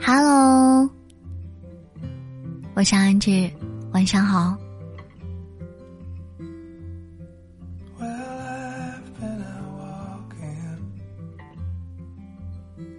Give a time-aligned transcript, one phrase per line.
[0.00, 0.88] Hello，
[2.74, 3.50] 我是安志，
[3.92, 4.56] 晚上好。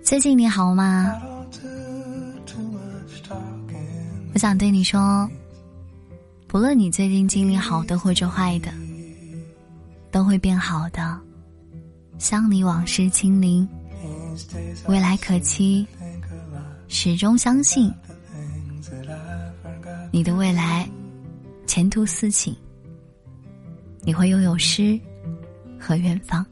[0.03, 1.15] 最近你好吗？
[4.33, 5.29] 我想对你说，
[6.47, 8.71] 不论你最近经历好的或者坏的，
[10.11, 11.19] 都会变好的。
[12.17, 13.67] 像你往事清零，
[14.87, 15.87] 未来可期。
[16.91, 17.93] 始终相信，
[20.11, 20.89] 你的未来
[21.67, 22.53] 前途似锦，
[24.01, 24.99] 你会拥有诗
[25.79, 26.43] 和远方。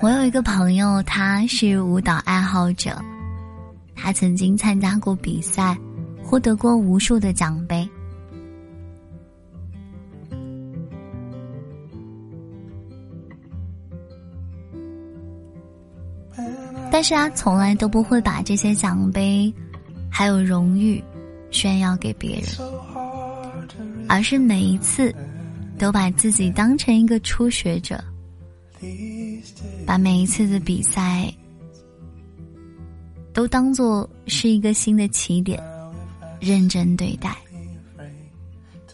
[0.00, 3.00] 我有一个朋友，他是舞蹈爱好者，
[3.94, 5.78] 他曾经参加过比赛，
[6.24, 7.81] 获得过无数的奖杯，
[17.02, 19.52] 但是他从来都不会把这些奖杯
[20.08, 21.02] 还有荣誉
[21.50, 22.44] 炫耀给别人，
[24.08, 25.12] 而是每一次
[25.76, 28.00] 都把自己当成一个初学者。
[29.84, 31.28] 把每一次的比赛
[33.32, 35.60] 都当做是一个新的起点，
[36.38, 37.36] 认真对待。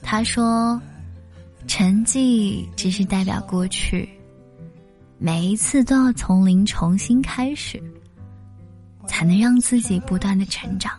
[0.00, 0.80] 他说
[1.68, 4.08] ：“成绩只是代表过去，
[5.18, 7.78] 每一次都要从零重新开始，
[9.08, 10.92] 才能让自己不断的成长。”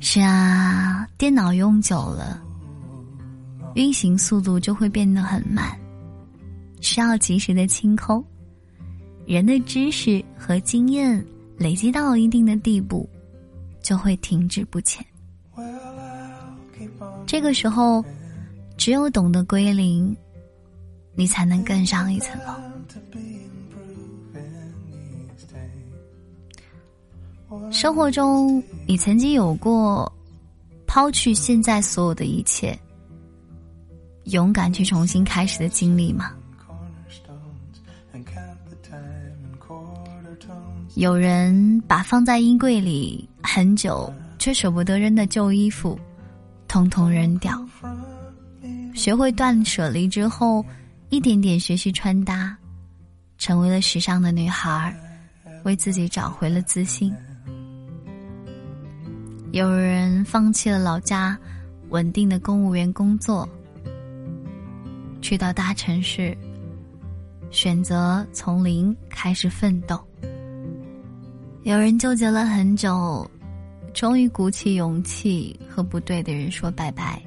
[0.00, 2.42] 是啊，电脑用久了，
[3.74, 5.78] 运行速度就会变得很慢。
[6.80, 8.24] 需要及时的清空，
[9.26, 11.24] 人的知识和经验
[11.56, 13.08] 累积到一定的地步，
[13.82, 15.04] 就会停滞不前。
[17.26, 18.04] 这个时候，
[18.76, 20.16] 只有懂得归零，
[21.16, 22.54] 你才能更上一层楼。
[27.70, 30.10] 生活中，你曾经有过
[30.86, 32.78] 抛去现在所有的一切，
[34.24, 36.32] 勇敢去重新开始的经历吗？
[40.94, 45.98] 有人把放在衣柜里很久却舍不得扔的旧衣服，
[46.66, 47.64] 通通扔掉。
[48.94, 50.64] 学会断舍离之后，
[51.08, 52.56] 一点点学习穿搭，
[53.36, 54.92] 成为了时尚的女孩，
[55.62, 57.14] 为自己找回了自信。
[59.58, 61.36] 有人放弃了老家
[61.88, 63.48] 稳定的公务员工作，
[65.20, 66.38] 去到大城市，
[67.50, 70.00] 选择从零开始奋斗。
[71.64, 73.28] 有人纠结了很久，
[73.92, 77.20] 终于鼓起勇气和不对的人说拜拜，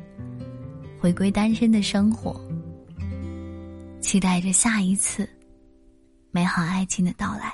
[1.01, 2.39] 回归单身的生活，
[3.99, 5.27] 期待着下一次
[6.31, 7.53] 美好爱情的到来。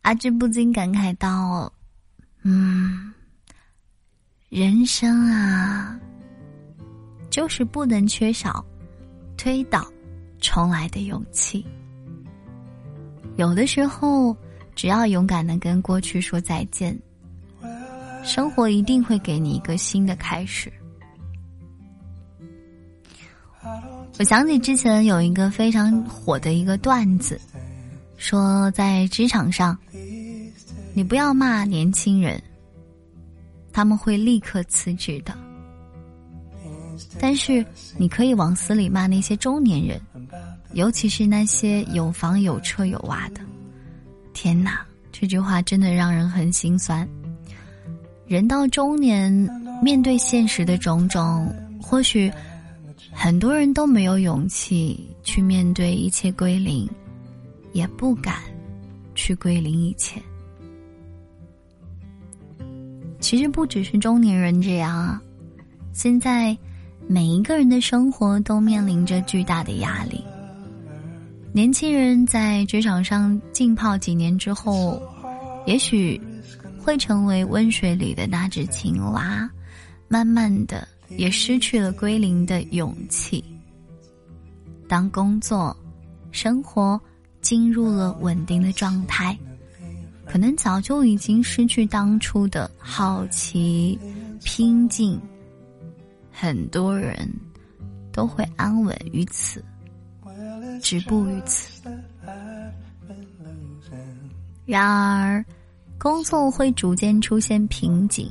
[0.00, 1.70] 阿志不禁感慨道
[2.42, 3.12] ：“嗯，
[4.48, 5.98] 人生啊，
[7.30, 8.64] 就是不能缺少
[9.36, 9.86] 推倒
[10.40, 11.66] 重来的勇气。
[13.36, 14.36] 有的时候。”
[14.78, 16.96] 只要勇敢的跟过去说再见，
[18.22, 20.72] 生活一定会给你一个新的开始。
[24.20, 27.40] 我想起之前有一个非常火的一个段子，
[28.16, 29.76] 说在职场上，
[30.94, 32.40] 你不要骂年轻人，
[33.78, 35.32] 他们会立刻辞职的。
[37.20, 37.64] 但是
[37.96, 40.00] 你可以往死里骂那些中年人，
[40.72, 43.40] 尤其是那些有房有车有娃的。
[44.34, 47.08] 天哪，这句话真的让人很心酸。
[48.26, 49.32] 人到中年，
[49.80, 51.48] 面对现实的种种，
[51.80, 52.28] 或许
[53.12, 56.90] 很多人都没有勇气去面对一切归零，
[57.72, 58.42] 也不敢
[59.14, 60.20] 去归零一切。
[63.20, 65.22] 其实不只是中年人这样啊，
[65.92, 66.56] 现在
[67.06, 70.22] 每一个人的生活都面临着巨大的压力。
[71.52, 75.02] 年轻人在职场上浸泡几年之后，
[75.66, 76.20] 也许
[76.78, 79.50] 会成为温水里的那只青蛙，
[80.06, 83.42] 慢慢的也失去了归零的勇气。
[84.86, 85.76] 当工作、
[86.30, 87.00] 生活
[87.40, 89.36] 进入了稳定的状态，
[90.30, 93.98] 可能早就已经失去当初的好奇、
[94.44, 95.18] 拼劲。
[96.30, 97.28] 很多人
[98.12, 99.64] 都会安稳于此。
[100.80, 101.82] 止步于此。
[104.64, 105.44] 然而，
[105.98, 108.30] 工作会逐渐出现瓶颈。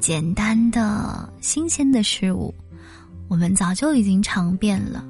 [0.00, 2.52] 简单的、新鲜的事物，
[3.28, 5.04] 我们早就已经尝遍了。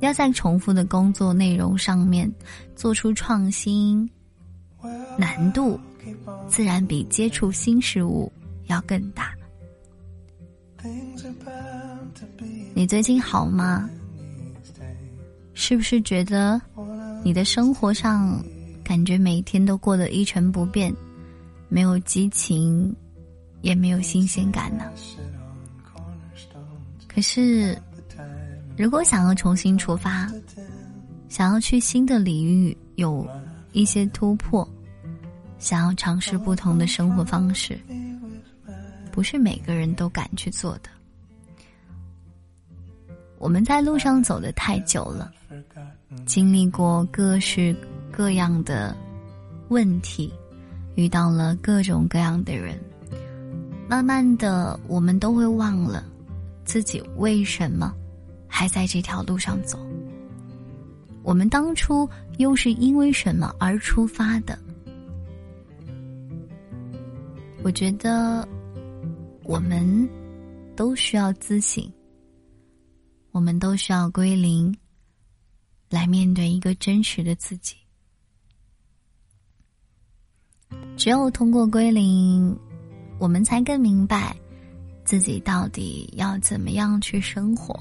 [0.00, 2.30] 要在重复的工作内容上面
[2.76, 4.08] 做出创新，
[5.18, 5.78] 难度
[6.48, 8.30] 自然比接触新事物
[8.66, 9.32] 要更大。
[12.74, 13.88] 你最近好吗？
[15.54, 16.60] 是不是觉得
[17.22, 18.42] 你的生活上
[18.82, 20.92] 感觉每天都过得一成不变，
[21.68, 22.94] 没有激情，
[23.60, 24.90] 也没有新鲜感呢？
[27.06, 27.78] 可是，
[28.76, 30.32] 如果想要重新出发，
[31.28, 33.28] 想要去新的领域有
[33.72, 34.66] 一些突破，
[35.62, 37.78] 想要尝试不同的生活方式，
[39.12, 40.90] 不是每个人都敢去做的。
[43.38, 45.32] 我们在路上走的太久了，
[46.26, 47.74] 经历过各式
[48.10, 48.96] 各样的
[49.68, 50.34] 问题，
[50.96, 52.76] 遇到了各种各样的人，
[53.88, 56.04] 慢慢的，我们都会忘了
[56.64, 57.94] 自己为什么
[58.48, 59.78] 还在这条路上走。
[61.22, 64.58] 我们当初又是因为什么而出发的？
[67.64, 68.46] 我觉得，
[69.44, 70.08] 我们
[70.74, 71.82] 都需要自省。
[73.30, 74.76] 我们都需要归零，
[75.88, 77.76] 来面对一个真实的自己。
[80.98, 82.54] 只有通过归零，
[83.18, 84.36] 我们才更明白
[85.04, 87.80] 自己到底要怎么样去生活。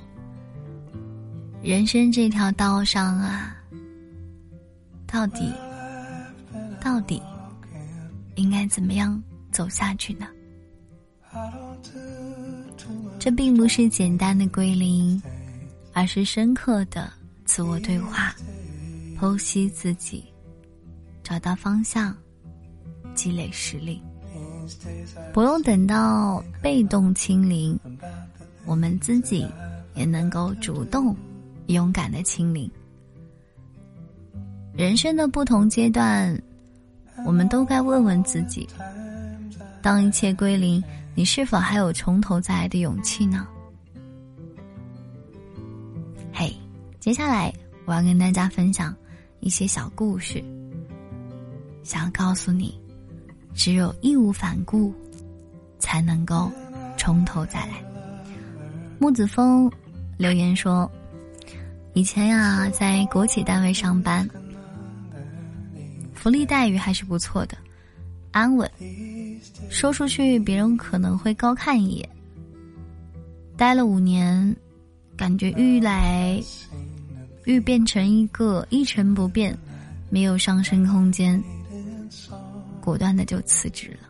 [1.62, 3.58] 人生这条道上啊，
[5.06, 5.52] 到底
[6.80, 7.22] 到底
[8.36, 10.28] 应该怎么样走下去呢？
[13.20, 15.22] 这并不是简单的归零。
[15.94, 17.12] 而是深刻的
[17.44, 18.34] 自我对话，
[19.20, 20.24] 剖析自己，
[21.22, 22.16] 找到方向，
[23.14, 24.02] 积累实力。
[25.34, 27.78] 不用等到被动清零，
[28.64, 29.46] 我们自己
[29.94, 31.14] 也能够主动、
[31.66, 32.72] 勇敢的清零。
[34.74, 36.42] 人生的不同阶段，
[37.26, 38.66] 我们都该问问自己：
[39.82, 40.84] 当一切归零，
[41.16, 43.48] 你是否还有从头再来的勇气呢？
[46.32, 46.56] 嘿，
[47.00, 47.52] 接下来
[47.86, 48.96] 我要跟大家分享
[49.40, 50.44] 一些小故事，
[51.84, 52.80] 想要告诉你，
[53.56, 54.94] 只有义无反顾，
[55.80, 56.52] 才能够
[56.96, 57.84] 从头再来。
[59.00, 59.70] 木子峰
[60.16, 60.90] 留言说
[61.94, 64.30] ：“以前呀，在国企单位上班，
[66.14, 67.58] 福利待遇还是不错的，
[68.32, 68.70] 安稳，
[69.70, 72.10] 说出去别人可能会高看一眼。
[73.56, 74.56] 待了五年。”
[75.18, 76.42] 感觉愈来
[77.44, 79.56] 愈变成一个一成不变，
[80.10, 81.40] 没有上升空间，
[82.82, 84.10] 果断的就辞职了。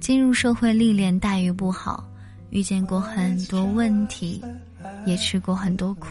[0.00, 2.08] 进入社会历练，待遇不好，
[2.48, 4.40] 遇见过很多问题，
[5.04, 6.08] 也吃过很多苦。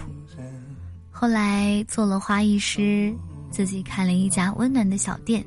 [1.10, 3.12] 后来做了花艺师，
[3.50, 5.44] 自己开了一家温暖的小店，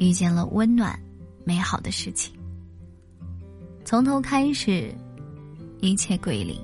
[0.00, 0.98] 遇见了温暖
[1.44, 2.34] 美好的事情。
[3.84, 4.92] 从头开始，
[5.80, 6.58] 一切归零。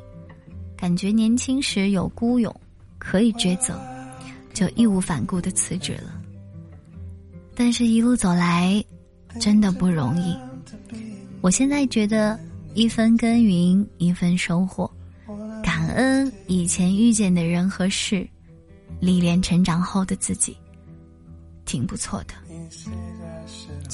[0.76, 2.54] 感觉年轻时有孤勇，
[2.98, 3.80] 可以抉择，
[4.52, 6.20] 就义无反顾的辞职了。
[7.54, 8.84] 但是，一路走来，
[9.40, 10.36] 真的不容易。
[11.40, 12.38] 我现在觉得，
[12.74, 14.90] 一分耕耘一分收获，
[15.62, 18.28] 感恩以前遇见的人和事，
[19.00, 20.54] 历练成长后的自己，
[21.64, 22.34] 挺不错的。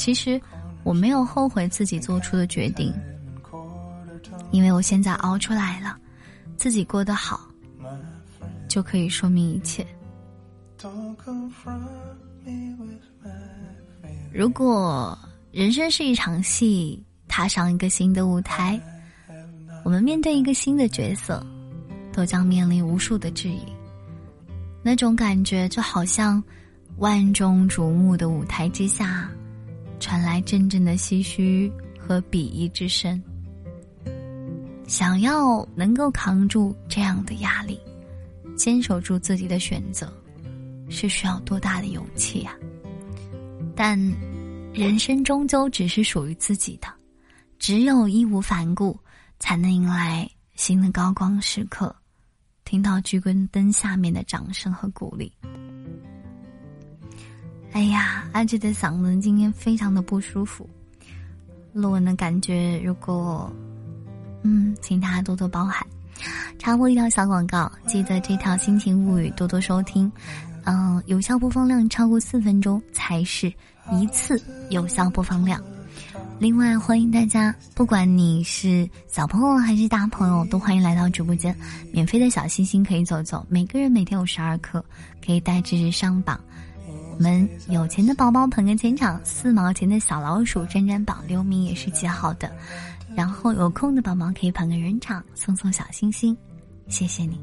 [0.03, 0.41] 其实，
[0.83, 2.93] 我没有后悔自己做出的决定，
[4.51, 5.97] 因为我现在熬出来了。
[6.57, 7.49] 自己过得好，
[8.69, 9.87] 就可以说明一切。
[14.33, 15.17] 如果
[15.53, 18.81] 人生是一场戏，踏上一个新的舞台，
[19.85, 21.47] 我们面对一个新的角色，
[22.13, 23.63] 都将面临无数的质疑。
[24.83, 26.43] 那种感觉就好像
[26.97, 29.31] 万众瞩目的舞台之下，
[30.03, 33.23] 传来阵阵的唏嘘和鄙夷之声。
[34.89, 37.79] 想要能够扛住这样的压力，
[38.57, 40.13] 坚守住自己的选择，
[40.91, 42.53] 是需要多大的勇气呀？
[43.77, 43.97] 但，
[44.75, 46.89] 人生终究只是属于自己的，
[47.61, 48.99] 只有义无反顾，
[49.39, 51.95] 才能迎来新的高光时刻，
[52.65, 55.33] 听到聚光灯下面的掌声和鼓励。
[57.73, 60.69] 哎呀，阿志的嗓子今天非常的不舒服，
[61.73, 63.51] 录文的感觉如果。
[64.45, 65.87] 嗯，请大家多多包涵。
[66.59, 70.11] 插播一条小广告，记得这条心情物语多多收听。
[70.65, 73.53] 嗯，有效播放量超过四分钟才是
[73.93, 75.63] 一次有效播放量。
[76.39, 81.57] 另外，欢迎大家，不管你是小朋友还是大朋友，都欢迎来到直播间。
[81.93, 84.85] 免费的小心心可以走走，每个人每天有十二颗，
[85.25, 86.39] 可以带知识上榜。
[87.23, 92.51] 我们有钱的宝宝捧个钱场，四毛钱的小老鼠沾沾榜，留名也是极好的。
[93.15, 96.37] 然后有空的宝宝可以捧个人场，送送小心心，
[96.89, 97.41] 谢谢你。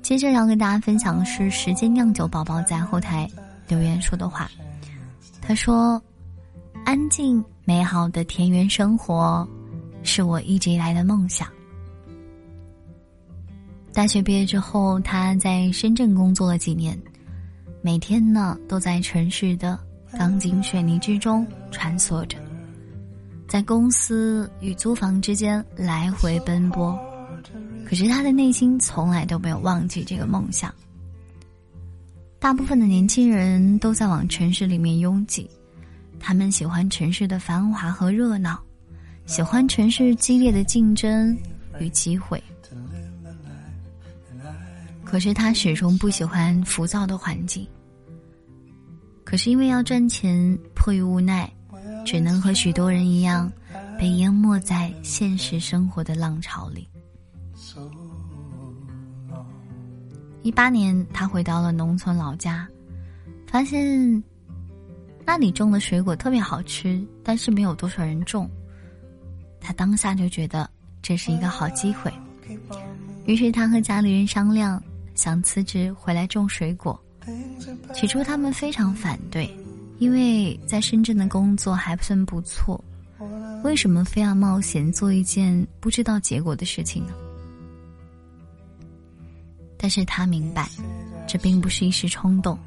[0.00, 3.28] 接着要跟大家分享的是时间酿酒宝宝在后台
[3.66, 4.48] 留言说的话，
[5.42, 6.00] 他说
[6.86, 9.44] ：“安静。”美好的田园生活，
[10.04, 11.48] 是我一直以来的梦想。
[13.92, 16.96] 大学毕业之后，他在深圳工作了几年，
[17.86, 19.78] 每天呢都在城市的
[20.18, 22.36] 钢筋水泥之中穿梭着，
[23.46, 26.98] 在公司与租房之间来回奔波。
[27.84, 30.74] 可是他的内心从来都没有忘记这个梦想。
[32.40, 35.48] 大部分的年轻人都在往城市里面拥挤。
[36.18, 38.60] 他们喜欢城市的繁华和热闹，
[39.26, 41.38] 喜欢城市激烈的竞争
[41.78, 42.42] 与机会。
[45.04, 47.64] 可是他始终不喜欢浮躁的环境。
[49.26, 51.52] 可是因为要赚钱，迫于无奈，
[52.06, 53.52] 只能和许多人一样，
[53.98, 56.88] 被淹没在现实生活的浪潮里。
[60.42, 62.66] 一八年，他回到了农村老家，
[63.48, 64.22] 发现。
[65.28, 68.48] 那里种的水果特别好吃，但是没有多少人种。
[69.60, 70.70] 他当下就觉得
[71.02, 72.12] 这是一个好机会，
[73.24, 74.80] 于是他和家里人商量，
[75.16, 76.96] 想辞职回来种水果。
[77.94, 79.50] 起初他们非常反对，
[79.98, 82.82] 因为在深圳的工作还算不错，
[83.64, 87.12] 为什么非要冒险做一件不知道结果的事情呢？
[89.78, 90.68] 但是他明白，
[91.26, 92.58] 这并不是一时冲动，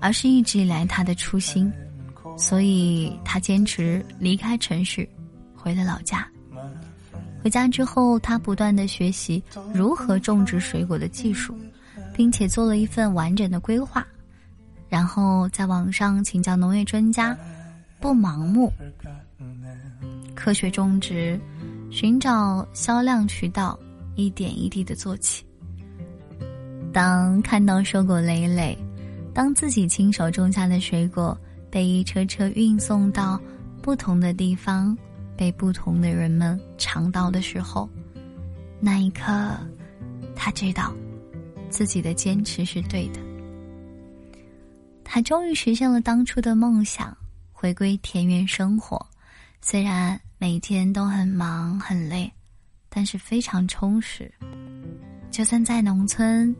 [0.00, 1.72] 而是一直以来他的初心。
[2.38, 5.06] 所以他坚持离开城市，
[5.54, 6.26] 回了老家。
[7.42, 9.42] 回家之后，他不断的学习
[9.74, 11.54] 如何种植水果的技术，
[12.22, 14.06] 并且做了一份完整的规划。
[14.88, 17.36] 然后在网上请教农业专家，
[17.98, 18.72] 不盲目，
[20.32, 21.36] 科学种植，
[21.90, 23.76] 寻找销量渠道，
[24.14, 25.44] 一点一滴的做起。
[26.92, 28.78] 当看到收果累累，
[29.34, 31.36] 当自己亲手种下的水果。
[31.72, 33.40] 被一车车运送到
[33.80, 34.96] 不同的地方，
[35.36, 37.88] 被不同的人们尝到的时候，
[38.78, 39.56] 那一刻，
[40.36, 40.92] 他知道
[41.72, 43.20] 自己的坚持是对的。
[45.02, 47.16] 他终于实现了当初的梦想，
[47.50, 49.04] 回归田园生活。
[49.62, 52.30] 虽然每天都很忙很累，
[52.88, 54.30] 但是非常充实。
[55.30, 56.54] 就算在农村，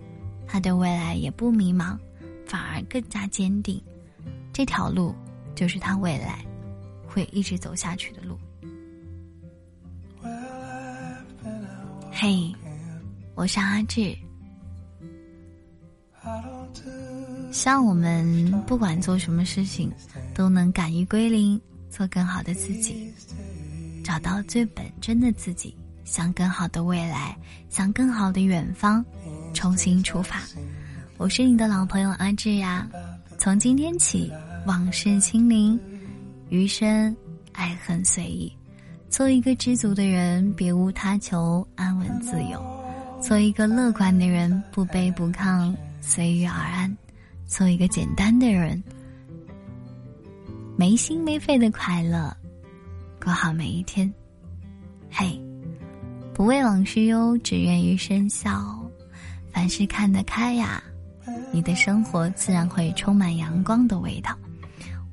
[0.46, 1.98] 他对未来也不迷茫，
[2.46, 3.82] 反而更加坚定。
[4.50, 5.14] 这条路
[5.54, 6.44] 就是他未来
[7.06, 8.38] 会一直走下去的路。
[12.10, 12.54] 嘿，
[13.34, 14.16] 我是阿志。
[17.52, 19.92] 希望我们不管做什么事情，
[20.34, 23.12] 都能敢于归零，做更好的自己，
[24.02, 27.36] 找到最本真的自己，向更好的未来，
[27.68, 29.04] 向更好的远方，
[29.52, 30.40] 重新出发。
[31.18, 32.88] 我是你的老朋友阿志呀。
[33.36, 34.32] 从今天起，
[34.66, 35.78] 往事清零，
[36.48, 37.14] 余生
[37.52, 38.50] 爱恨随意。
[39.10, 42.64] 做一个知足的人，别无他求，安稳自由。
[43.20, 46.96] 做一个乐观的人，不卑不亢，随遇而安。
[47.52, 48.82] 做一个简单的人，
[50.74, 52.34] 没心没肺的快乐，
[53.22, 54.10] 过好每一天。
[55.10, 55.38] 嘿，
[56.32, 58.82] 不为往事忧，只愿余生笑。
[59.52, 60.82] 凡事看得开呀。
[61.52, 64.34] 你的生活自然会充满阳光的味道。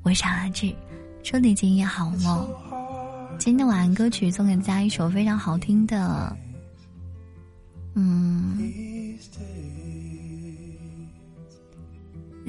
[0.01, 0.73] 我是阿志，
[1.21, 2.49] 祝你今夜好梦。
[3.37, 6.33] 今天晚安歌曲送给大家一首非常好听的，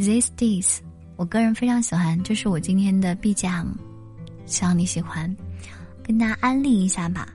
[0.01, 0.79] ，These Days，
[1.17, 3.67] 我个人非常喜欢，这是我今天的 BGM，
[4.47, 5.37] 希望你喜欢，
[6.03, 7.29] 跟大家安利一下吧。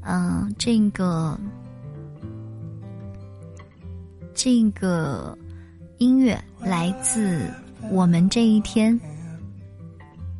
[0.00, 1.38] 嗯，这个，
[4.34, 5.36] 这个。
[5.98, 7.40] 音乐来自
[7.90, 8.98] 《我们这一天》，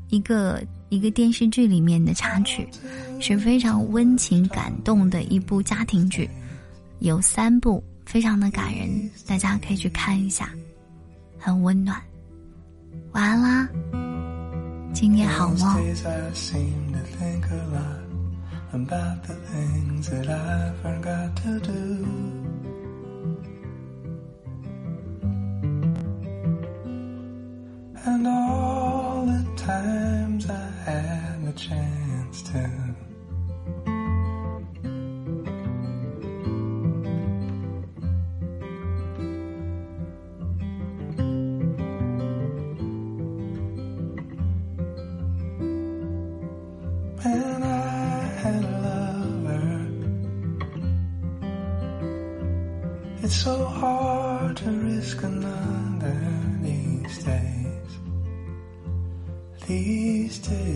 [0.09, 2.67] 一个一个电视剧里面的插曲，
[3.21, 6.26] 是非常温情感动的一部家庭剧，
[7.00, 10.49] 有三部，非常的感人，大家可以去看一下，
[11.41, 12.01] 很温暖。
[13.13, 13.69] 晚安啦，
[14.93, 15.59] 今天好梦。
[53.45, 56.21] So hard to risk another
[56.61, 57.91] these days.
[59.67, 60.71] These days.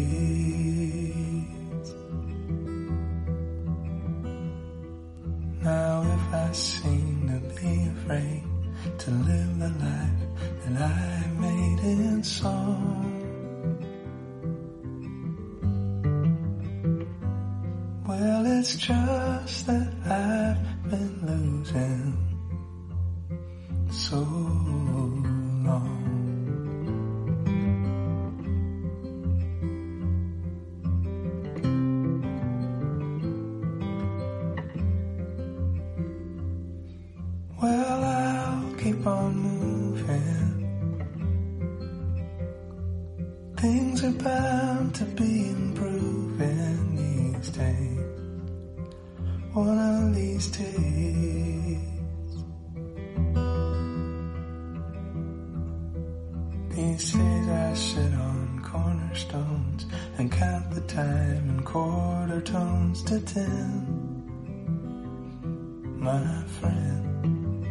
[5.62, 8.44] Now, if I seem to be afraid
[8.98, 10.22] to live the life
[10.64, 13.10] that I made in song.
[18.08, 22.33] Well, it's just that I've been losing
[63.26, 63.86] ten.
[65.98, 67.66] My friend,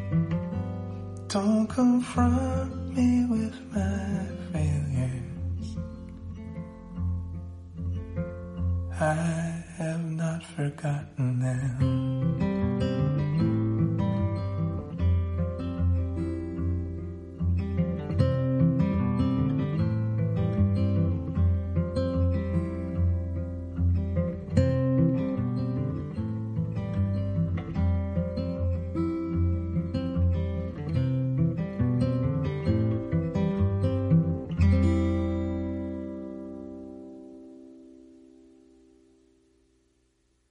[1.28, 5.78] don't confront me with my failures.
[9.00, 12.53] I have not forgotten them.